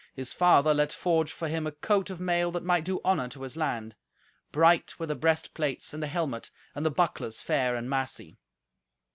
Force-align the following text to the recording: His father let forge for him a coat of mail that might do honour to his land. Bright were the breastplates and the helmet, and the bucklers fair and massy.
His 0.15 0.33
father 0.33 0.73
let 0.73 0.91
forge 0.91 1.31
for 1.31 1.47
him 1.47 1.67
a 1.67 1.71
coat 1.71 2.09
of 2.09 2.19
mail 2.19 2.51
that 2.53 2.63
might 2.63 2.83
do 2.85 2.99
honour 3.05 3.27
to 3.29 3.43
his 3.43 3.55
land. 3.55 3.95
Bright 4.51 4.97
were 4.99 5.05
the 5.05 5.13
breastplates 5.13 5.93
and 5.93 6.01
the 6.01 6.07
helmet, 6.07 6.49
and 6.73 6.83
the 6.83 6.89
bucklers 6.89 7.39
fair 7.43 7.75
and 7.75 7.87
massy. 7.87 8.39